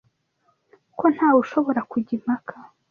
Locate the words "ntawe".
1.13-1.37